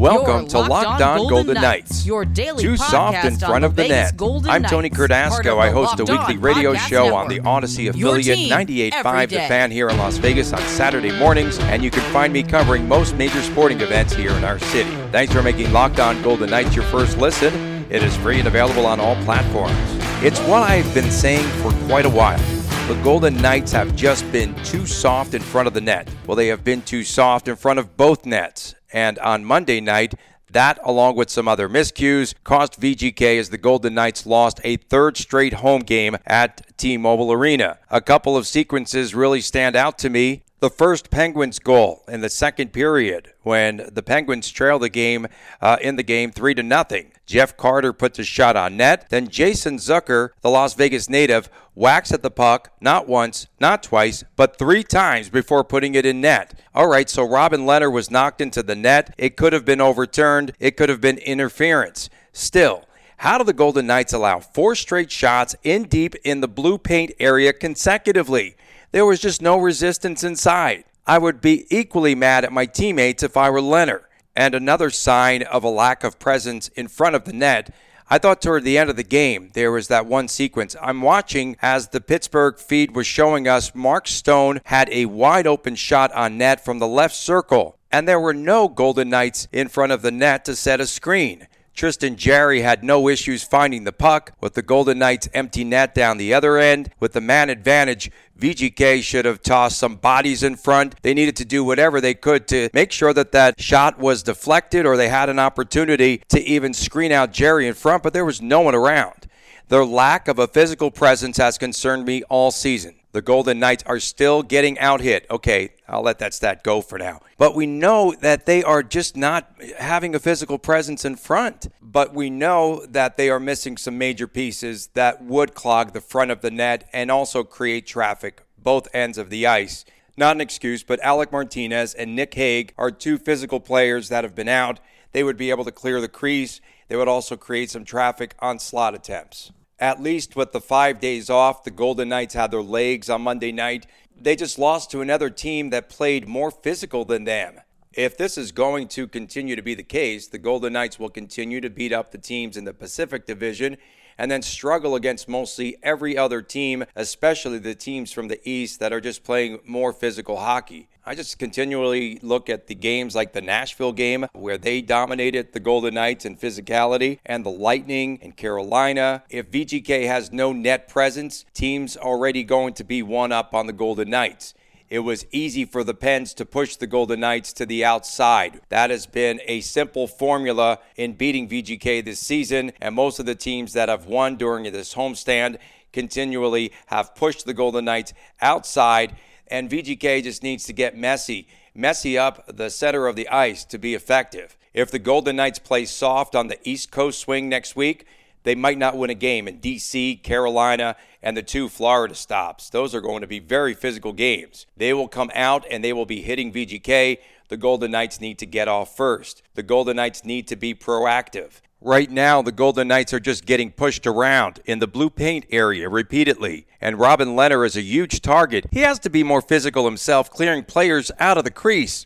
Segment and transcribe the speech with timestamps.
[0.00, 2.06] Welcome to Locked On Golden, Knights.
[2.06, 4.16] Your daily Too soft in podcast front on of the net.
[4.16, 5.58] Golden I'm Tony Knights, Cardasco.
[5.58, 9.36] I host a weekly radio show on the Audacy affiliate team 98.5 The.
[9.40, 13.14] Fan here in Las Vegas on Saturday mornings, and you can find me covering most
[13.16, 14.90] major sporting events here in our city.
[15.12, 17.52] Thanks for making Locked On Golden Knights your first listen.
[17.90, 19.76] It is free and available on all platforms.
[20.24, 22.40] It's what I've been saying for quite a while.
[22.88, 26.08] The Golden Knights have just been too soft in front of the net.
[26.26, 28.76] Well, they have been too soft in front of both nets.
[28.92, 30.14] And on Monday night,
[30.50, 35.16] that, along with some other miscues, cost VGK as the Golden Knights lost a third
[35.16, 37.78] straight home game at T Mobile Arena.
[37.90, 40.42] A couple of sequences really stand out to me.
[40.58, 45.26] The first Penguins goal in the second period, when the Penguins trail the game
[45.62, 47.12] uh, in the game three to nothing.
[47.30, 49.08] Jeff Carter puts a shot on net.
[49.08, 54.24] Then Jason Zucker, the Las Vegas native, whacks at the puck not once, not twice,
[54.34, 56.58] but three times before putting it in net.
[56.74, 59.14] All right, so Robin Lehner was knocked into the net.
[59.16, 60.54] It could have been overturned.
[60.58, 62.10] It could have been interference.
[62.32, 62.84] Still,
[63.18, 67.12] how do the Golden Knights allow four straight shots in deep in the blue paint
[67.20, 68.56] area consecutively?
[68.90, 70.82] There was just no resistance inside.
[71.06, 74.02] I would be equally mad at my teammates if I were Leonard.
[74.36, 77.74] And another sign of a lack of presence in front of the net.
[78.08, 80.74] I thought toward the end of the game, there was that one sequence.
[80.82, 85.76] I'm watching as the Pittsburgh feed was showing us Mark Stone had a wide open
[85.76, 89.92] shot on net from the left circle, and there were no Golden Knights in front
[89.92, 91.46] of the net to set a screen.
[91.80, 96.18] Tristan Jarry had no issues finding the puck with the Golden Knights empty net down
[96.18, 96.90] the other end.
[97.00, 100.96] With the man advantage, VGK should have tossed some bodies in front.
[101.00, 104.84] They needed to do whatever they could to make sure that that shot was deflected
[104.84, 108.42] or they had an opportunity to even screen out Jerry in front, but there was
[108.42, 109.26] no one around.
[109.68, 112.99] Their lack of a physical presence has concerned me all season.
[113.12, 115.26] The Golden Knights are still getting out hit.
[115.30, 117.20] Okay, I'll let that stat go for now.
[117.38, 121.66] But we know that they are just not having a physical presence in front.
[121.82, 126.30] But we know that they are missing some major pieces that would clog the front
[126.30, 129.84] of the net and also create traffic both ends of the ice.
[130.16, 134.34] Not an excuse, but Alec Martinez and Nick Hague are two physical players that have
[134.34, 134.78] been out.
[135.12, 136.60] They would be able to clear the crease.
[136.88, 139.50] They would also create some traffic on slot attempts.
[139.80, 143.50] At least with the five days off, the Golden Knights had their legs on Monday
[143.50, 143.86] night.
[144.14, 147.60] They just lost to another team that played more physical than them.
[147.94, 151.62] If this is going to continue to be the case, the Golden Knights will continue
[151.62, 153.78] to beat up the teams in the Pacific Division
[154.18, 158.92] and then struggle against mostly every other team, especially the teams from the East that
[158.92, 160.88] are just playing more physical hockey.
[161.04, 165.60] I just continually look at the games like the Nashville game, where they dominated the
[165.60, 169.24] Golden Knights in physicality, and the Lightning in Carolina.
[169.30, 173.72] If VGK has no net presence, teams already going to be one up on the
[173.72, 174.54] Golden Knights.
[174.90, 178.60] It was easy for the Pens to push the Golden Knights to the outside.
[178.70, 183.36] That has been a simple formula in beating VGK this season, and most of the
[183.36, 185.58] teams that have won during this homestand
[185.92, 189.14] continually have pushed the Golden Knights outside,
[189.46, 193.78] and VGK just needs to get messy, messy up the center of the ice to
[193.78, 194.56] be effective.
[194.74, 198.06] If the Golden Knights play soft on the East Coast swing next week,
[198.42, 202.70] they might not win a game in DC, Carolina, and the two Florida stops.
[202.70, 204.66] Those are going to be very physical games.
[204.76, 207.18] They will come out and they will be hitting VGK.
[207.48, 209.42] The Golden Knights need to get off first.
[209.54, 211.60] The Golden Knights need to be proactive.
[211.82, 215.88] Right now, the Golden Knights are just getting pushed around in the blue paint area
[215.88, 218.66] repeatedly, and Robin Lehner is a huge target.
[218.70, 222.04] He has to be more physical himself, clearing players out of the crease.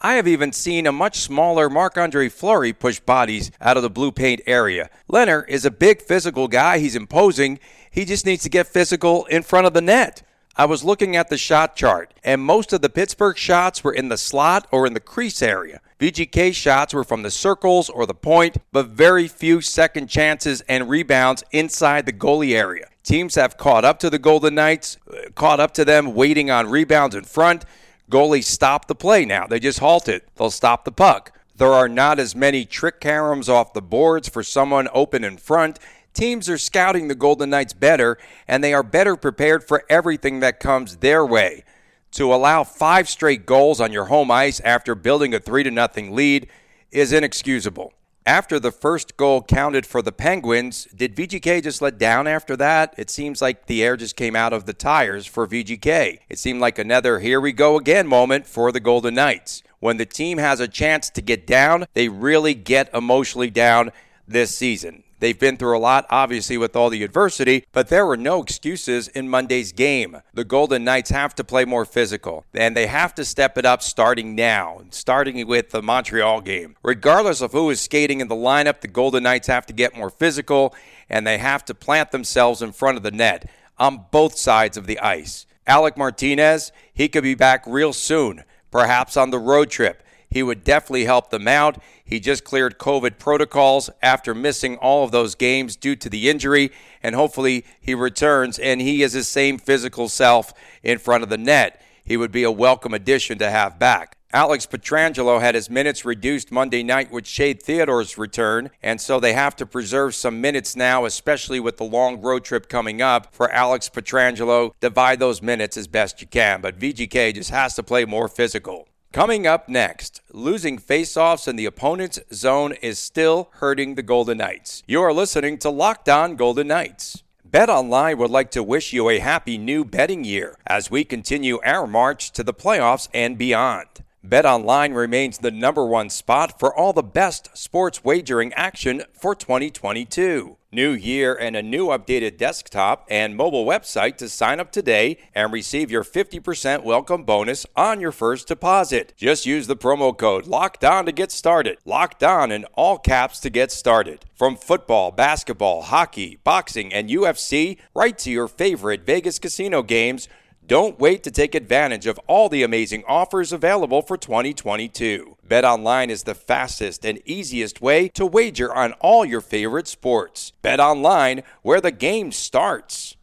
[0.00, 3.90] I have even seen a much smaller Marc Andre Fleury push bodies out of the
[3.90, 4.90] blue paint area.
[5.06, 6.78] Leonard is a big physical guy.
[6.78, 7.60] He's imposing.
[7.92, 10.22] He just needs to get physical in front of the net.
[10.56, 14.08] I was looking at the shot chart, and most of the Pittsburgh shots were in
[14.08, 15.80] the slot or in the crease area.
[16.00, 20.88] VGK shots were from the circles or the point, but very few second chances and
[20.88, 22.88] rebounds inside the goalie area.
[23.02, 26.70] Teams have caught up to the Golden Knights, uh, caught up to them waiting on
[26.70, 27.66] rebounds in front.
[28.10, 29.46] Goalies stop the play now.
[29.46, 30.26] They just halt it.
[30.36, 31.38] They'll stop the puck.
[31.56, 35.78] There are not as many trick caroms off the boards for someone open in front.
[36.14, 40.60] Teams are scouting the Golden Knights better, and they are better prepared for everything that
[40.60, 41.64] comes their way.
[42.12, 46.48] To allow five straight goals on your home ice after building a 3 0 lead
[46.90, 47.94] is inexcusable.
[48.24, 52.94] After the first goal counted for the Penguins, did VGK just let down after that?
[52.96, 56.18] It seems like the air just came out of the tires for VGK.
[56.28, 59.64] It seemed like another here we go again moment for the Golden Knights.
[59.80, 63.90] When the team has a chance to get down, they really get emotionally down
[64.28, 65.02] this season.
[65.22, 69.06] They've been through a lot, obviously, with all the adversity, but there were no excuses
[69.06, 70.20] in Monday's game.
[70.34, 73.82] The Golden Knights have to play more physical, and they have to step it up
[73.82, 76.74] starting now, starting with the Montreal game.
[76.82, 80.10] Regardless of who is skating in the lineup, the Golden Knights have to get more
[80.10, 80.74] physical,
[81.08, 83.48] and they have to plant themselves in front of the net
[83.78, 85.46] on both sides of the ice.
[85.68, 88.42] Alec Martinez, he could be back real soon,
[88.72, 90.02] perhaps on the road trip.
[90.32, 91.78] He would definitely help them out.
[92.04, 96.72] He just cleared COVID protocols after missing all of those games due to the injury,
[97.02, 101.36] and hopefully he returns and he is his same physical self in front of the
[101.36, 101.82] net.
[102.04, 104.16] He would be a welcome addition to have back.
[104.34, 109.34] Alex Pietrangelo had his minutes reduced Monday night with Shea Theodore's return, and so they
[109.34, 113.52] have to preserve some minutes now, especially with the long road trip coming up for
[113.52, 114.72] Alex Pietrangelo.
[114.80, 118.88] Divide those minutes as best you can, but VGK just has to play more physical.
[119.12, 124.82] Coming up next, losing faceoffs in the opponent's zone is still hurting the Golden Knights.
[124.86, 127.22] You are listening to Locked On Golden Knights.
[127.46, 131.86] BetOnline would like to wish you a happy new betting year as we continue our
[131.86, 133.86] march to the playoffs and beyond.
[134.26, 140.56] BetOnline remains the number one spot for all the best sports wagering action for 2022.
[140.74, 145.52] New year and a new updated desktop and mobile website to sign up today and
[145.52, 149.12] receive your 50% welcome bonus on your first deposit.
[149.14, 151.76] Just use the promo code Locked On to get started.
[151.84, 154.24] Locked On in all caps to get started.
[154.34, 160.26] From football, basketball, hockey, boxing, and UFC, right to your favorite Vegas casino games.
[160.64, 165.36] Don't wait to take advantage of all the amazing offers available for 2022.
[165.48, 170.52] BetOnline is the fastest and easiest way to wager on all your favorite sports.
[170.62, 173.16] BetOnline, where the game starts.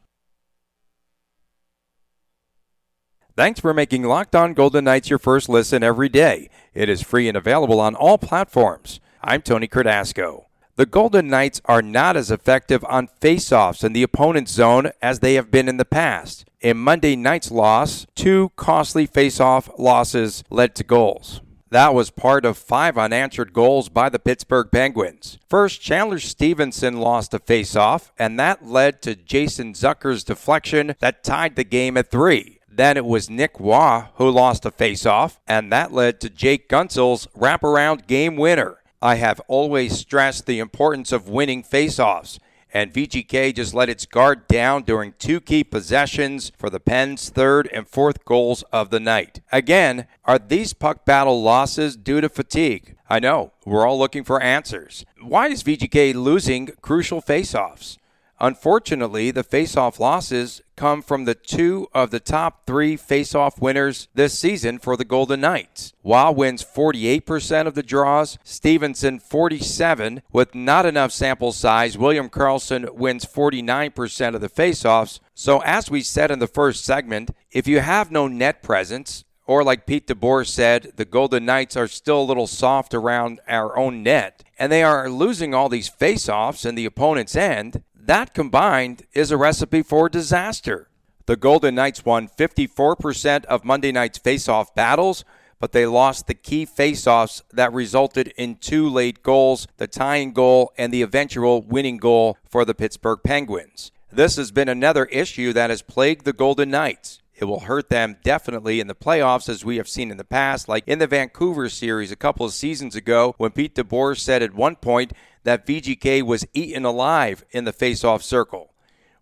[3.38, 6.50] Thanks for making Locked On Golden Knights your first listen every day.
[6.74, 9.00] It is free and available on all platforms.
[9.24, 10.49] I'm Tony Cardasco.
[10.80, 15.34] The Golden Knights are not as effective on faceoffs in the opponent's zone as they
[15.34, 16.46] have been in the past.
[16.62, 21.42] In Monday night's loss, two costly faceoff losses led to goals.
[21.70, 25.38] That was part of five unanswered goals by the Pittsburgh Penguins.
[25.50, 31.58] First, Chandler Stephenson lost a faceoff, and that led to Jason Zucker's deflection that tied
[31.58, 32.60] the game at three.
[32.72, 37.28] Then it was Nick Roy who lost a faceoff, and that led to Jake Guentzel's
[37.38, 38.79] wraparound game winner.
[39.02, 42.40] I have always stressed the importance of winning faceoffs
[42.74, 47.68] and VGK just let its guard down during two key possessions for the Pens' third
[47.74, 49.42] and fourth goals of the night.
[49.52, 52.96] Again, are these puck battle losses due to fatigue?
[53.10, 55.06] I know, we're all looking for answers.
[55.22, 57.98] Why is VGK losing crucial faceoffs?
[58.42, 64.40] Unfortunately, the faceoff losses come from the two of the top three faceoff winners this
[64.40, 65.94] season for the Golden Knights.
[66.06, 70.22] Roy wins 48% of the draws, Stephenson 47.
[70.32, 75.20] With not enough sample size, William Karlsson wins 49% of the faceoffs.
[75.34, 79.64] So, as we said in the first segment, if you have no net presence, or
[79.64, 84.04] like Pete DeBoer said, the Golden Knights are still a little soft around our own
[84.04, 89.30] net, and they are losing all these faceoffs in the opponent's end that combined is
[89.30, 90.90] a recipe for disaster.
[91.28, 95.24] The Golden Knights won 54% of Monday night's faceoff battles,
[95.60, 100.74] but they lost the key faceoffs that resulted in two late goals, the tying goal
[100.76, 103.92] and the eventual winning goal for the Pittsburgh Penguins.
[104.12, 107.22] This has been another issue that has plagued the Golden Knights.
[107.36, 110.68] It will hurt them definitely in the playoffs, as we have seen in the past,
[110.68, 114.54] like in the Vancouver series a couple of seasons ago, when Pete DeBoer said at
[114.54, 118.74] one point that VGK was eaten alive in the faceoff circle.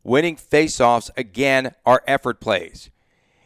[0.04, 2.90] Winning faceoffs, again, are effort plays.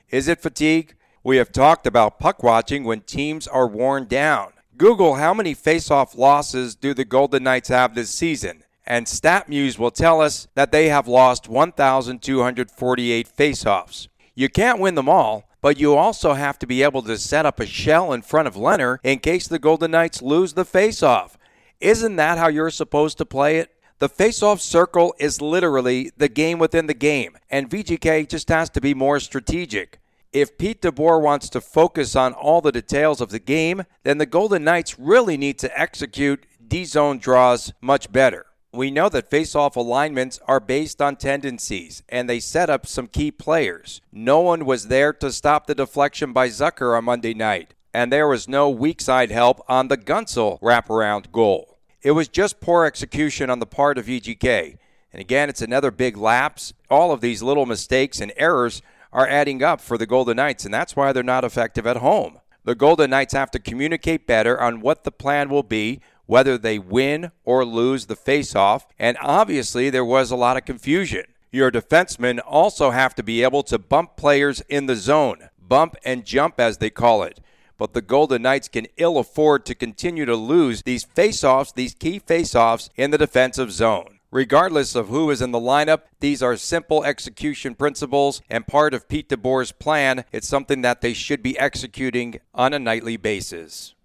[0.09, 0.95] Is it fatigue?
[1.23, 4.53] We have talked about puck watching when teams are worn down.
[4.77, 9.91] Google how many faceoff losses do the Golden Knights have this season, and StatMuse will
[9.91, 14.07] tell us that they have lost 1,248 faceoffs.
[14.33, 17.59] You can't win them all, but you also have to be able to set up
[17.59, 21.35] a shell in front of Lehner in case the Golden Knights lose the faceoff.
[21.81, 23.71] Isn't that how you're supposed to play it?
[23.97, 28.81] The face-off circle is literally the game within the game, and VGK just has to
[28.81, 29.99] be more strategic.
[30.31, 34.27] If Pete DeBoer wants to focus on all the details of the game, then the
[34.27, 38.45] Golden Knights really need to execute D-zone draws much better.
[38.71, 43.31] We know that face-off alignments are based on tendencies, and they set up some key
[43.31, 44.01] players.
[44.11, 48.27] No one was there to stop the deflection by Zucker on Monday night, and there
[48.27, 51.70] was no weak side help on the Guentzel wraparound goal.
[52.03, 54.77] It was just poor execution on the part of VGK.
[55.13, 56.73] And again, it's another big lapse.
[56.89, 58.81] All of these little mistakes and errors
[59.11, 62.39] are adding up for the Golden Knights, and that's why they're not effective at home.
[62.63, 65.99] The Golden Knights have to communicate better on what the plan will be
[66.31, 71.25] whether they win or lose the faceoff, and obviously there was a lot of confusion.
[71.51, 76.23] Your defensemen also have to be able to bump players in the zone, bump and
[76.23, 77.41] jump as they call it.
[77.81, 82.19] But the Golden Knights can ill afford to continue to lose these faceoffs, these key
[82.19, 84.19] faceoffs in the defensive zone.
[84.29, 89.07] Regardless of who is in the lineup, these are simple execution principles and part of
[89.09, 90.25] Pete DeBoer's plan.
[90.31, 93.95] It's something that they should be executing on a nightly basis.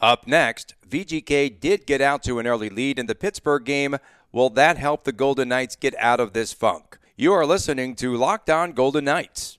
[0.00, 3.98] Up next, VGK did get out to an early lead in the Pittsburgh game.
[4.32, 6.98] Will that help the Golden Knights get out of this funk?
[7.14, 9.55] You are listening to Locked On Golden Knights.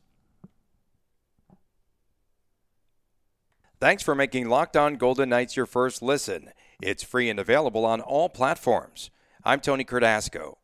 [3.79, 6.49] Thanks for making Locked On Golden Knights your first listen.
[6.81, 9.11] It's free and available on all platforms.
[9.43, 10.55] I'm Tony Cardasco.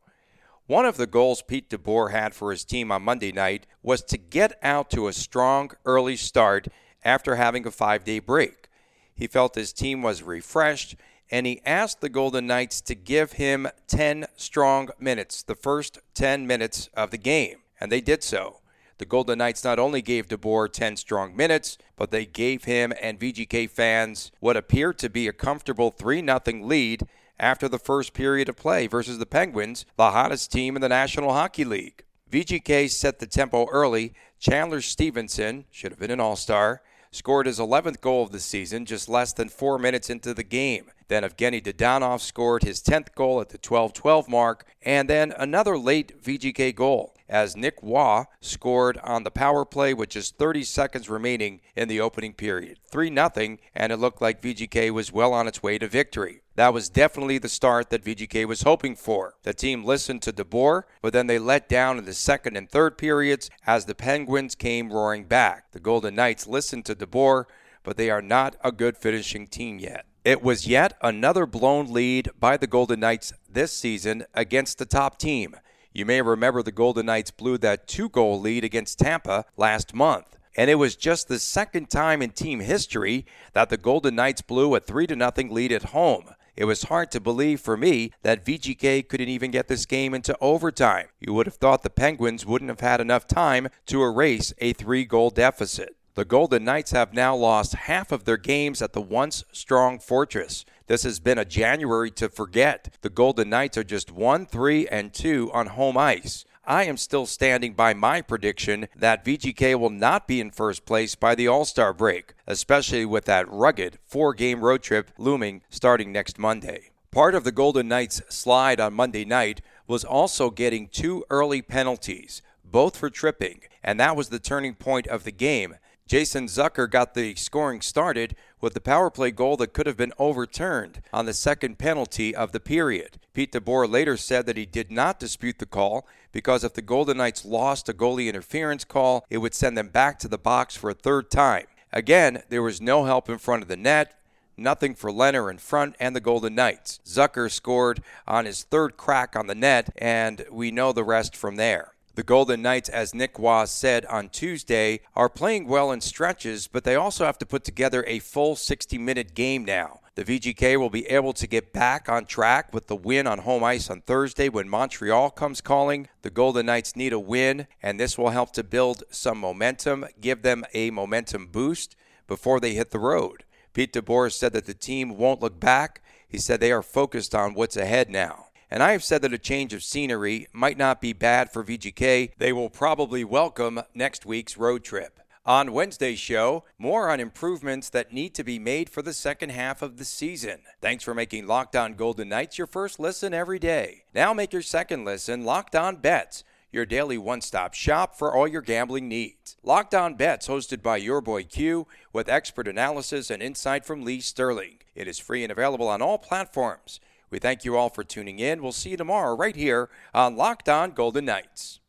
[0.65, 4.17] One of the goals Pete DeBoer had for his team on Monday night was to
[4.17, 6.69] get out to a strong early start
[7.03, 8.67] after having a five day break.
[9.13, 10.95] He felt his team was refreshed
[11.29, 16.47] and he asked the Golden Knights to give him 10 strong minutes, the first 10
[16.47, 18.61] minutes of the game, and they did so.
[19.03, 23.19] The Golden Knights not only gave DeBoer 10 strong minutes, but they gave him and
[23.19, 27.05] VGK fans what appeared to be a comfortable 3 0 lead
[27.37, 31.33] after the first period of play versus the Penguins, the hottest team in the National
[31.33, 32.05] Hockey League.
[32.31, 34.13] VGK set the tempo early.
[34.39, 36.81] Chandler Stephenson, should have been an all star,
[37.11, 40.89] scored his 11th goal of the season just less than four minutes into the game.
[41.07, 45.77] Then Evgeny Dadonov scored his 10th goal at the 12 12 mark, and then another
[45.77, 51.09] late VGK goal as Nick Roy scored on the power play with just 30 seconds
[51.09, 52.77] remaining in the opening period.
[52.89, 56.41] 3 0, and it looked like VGK was well on its way to victory.
[56.55, 59.33] That was definitely the start that VGK was hoping for.
[59.41, 62.97] The team listened to DeBoer, but then they let down in the second and third
[62.97, 65.71] periods as the Penguins came roaring back.
[65.71, 67.45] The Golden Knights listened to DeBoer,
[67.81, 70.05] but they are not a good finishing team yet.
[70.23, 75.19] It was yet another blown lead by the Golden Knights this season against the top
[75.19, 75.57] team.
[75.91, 80.37] You may remember the Golden Knights blew that two goal lead against Tampa last month.
[80.55, 84.73] And it was just the second time in team history that the Golden Knights blew
[84.75, 86.29] a 3 0 lead at home.
[86.55, 90.37] It was hard to believe for me that VGK couldn't even get this game into
[90.39, 91.07] overtime.
[91.19, 95.03] You would have thought the Penguins wouldn't have had enough time to erase a three
[95.03, 95.97] goal deficit.
[96.15, 100.63] The Golden Knights have now lost half of their games at the once strong Fortress.
[100.85, 102.95] This has been a January to forget.
[103.01, 106.45] The Golden Knights are just 1 3 and 2 on home ice.
[106.65, 111.15] I am still standing by my prediction that VGK will not be in first place
[111.15, 116.11] by the All Star break, especially with that rugged four game road trip looming starting
[116.11, 116.91] next Monday.
[117.09, 122.43] Part of the Golden Knights' slide on Monday night was also getting two early penalties,
[122.63, 125.75] both for tripping, and that was the turning point of the game
[126.05, 130.13] Jason Zucker got the scoring started with the power play goal that could have been
[130.19, 133.17] overturned on the second penalty of the period.
[133.33, 137.17] Pete DeBoer later said that he did not dispute the call because if the Golden
[137.17, 140.89] Knights lost a goalie interference call, it would send them back to the box for
[140.89, 141.65] a third time.
[141.91, 144.19] Again, there was no help in front of the net.
[144.57, 146.99] Nothing for Lehner in front and the Golden Knights.
[147.05, 151.55] Zucker scored on his third crack on the net, and we know the rest from
[151.55, 151.92] there.
[152.15, 156.83] The Golden Knights, as Nick Roy said on Tuesday, are playing well in stretches, but
[156.83, 160.01] they also have to put together a full 60 minute game now.
[160.13, 163.63] The VGK will be able to get back on track with the win on home
[163.63, 166.07] ice on Thursday when Montreal comes calling.
[166.21, 170.43] The Golden Knights need a win, and this will help to build some momentum, give
[170.43, 171.95] them a momentum boost
[172.27, 173.43] before they hit the road.
[173.73, 176.03] Pete DeBoer said that the team won't look back.
[176.27, 178.49] He said they are focused on what's ahead now.
[178.73, 182.31] And I have said that a change of scenery might not be bad for VGK.
[182.39, 185.19] They will probably welcome next week's road trip.
[185.45, 189.83] On Wednesday's show, more on improvements that need to be made for the second half
[189.83, 190.61] of the season.
[190.81, 194.05] Thanks for making Locked On Golden Knights your first listen every day.
[194.11, 198.47] Now make your second listen Locked On Bets, your daily one stop shop for all
[198.47, 199.55] your gambling needs.
[199.61, 204.19] Locked On Bets, hosted by your boy Q, with expert analysis and insight from Lee
[204.19, 204.79] Sterling.
[204.95, 206.99] It is free and available on all platforms.
[207.33, 208.61] We thank you all for tuning in.
[208.61, 211.79] We'll see you tomorrow right here on Locked On Golden Knights.